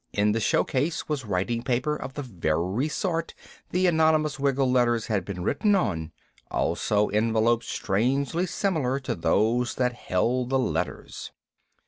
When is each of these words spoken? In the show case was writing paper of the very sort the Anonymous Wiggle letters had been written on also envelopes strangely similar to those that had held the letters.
In 0.13 0.31
the 0.31 0.39
show 0.39 0.63
case 0.63 1.07
was 1.07 1.25
writing 1.25 1.61
paper 1.61 1.95
of 1.95 2.15
the 2.15 2.23
very 2.23 2.87
sort 2.89 3.35
the 3.69 3.85
Anonymous 3.85 4.39
Wiggle 4.39 4.71
letters 4.71 5.05
had 5.05 5.23
been 5.23 5.43
written 5.43 5.75
on 5.75 6.11
also 6.49 7.09
envelopes 7.09 7.67
strangely 7.67 8.47
similar 8.47 8.99
to 8.99 9.13
those 9.13 9.75
that 9.75 9.93
had 9.93 10.01
held 10.13 10.49
the 10.49 10.57
letters. 10.57 11.31